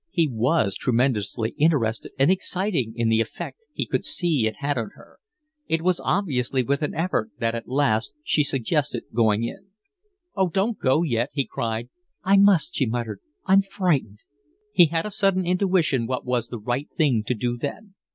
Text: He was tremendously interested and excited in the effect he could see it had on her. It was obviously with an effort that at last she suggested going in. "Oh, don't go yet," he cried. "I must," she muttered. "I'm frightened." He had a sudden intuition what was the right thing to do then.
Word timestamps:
He 0.09 0.27
was 0.27 0.75
tremendously 0.75 1.53
interested 1.59 2.11
and 2.17 2.31
excited 2.31 2.87
in 2.95 3.09
the 3.09 3.21
effect 3.21 3.59
he 3.71 3.85
could 3.85 4.03
see 4.03 4.47
it 4.47 4.55
had 4.55 4.75
on 4.75 4.89
her. 4.95 5.19
It 5.67 5.83
was 5.83 5.99
obviously 6.03 6.63
with 6.63 6.81
an 6.81 6.95
effort 6.95 7.29
that 7.37 7.53
at 7.53 7.67
last 7.67 8.15
she 8.23 8.43
suggested 8.43 9.03
going 9.13 9.43
in. 9.43 9.67
"Oh, 10.35 10.49
don't 10.49 10.79
go 10.79 11.03
yet," 11.03 11.29
he 11.33 11.45
cried. 11.45 11.89
"I 12.23 12.37
must," 12.37 12.73
she 12.73 12.87
muttered. 12.87 13.19
"I'm 13.45 13.61
frightened." 13.61 14.21
He 14.73 14.87
had 14.87 15.05
a 15.05 15.11
sudden 15.11 15.45
intuition 15.45 16.07
what 16.07 16.25
was 16.25 16.47
the 16.47 16.57
right 16.57 16.89
thing 16.89 17.23
to 17.27 17.35
do 17.35 17.55
then. 17.55 17.93